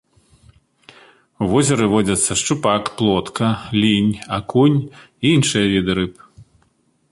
У 1.45 1.49
возеры 1.51 1.85
водзяцца 1.91 2.31
шчупак, 2.41 2.83
плотка, 3.01 3.47
лінь, 3.81 4.11
акунь 4.41 4.81
і 5.23 5.35
іншыя 5.37 5.65
віды 5.77 5.91
рыб. 6.01 6.13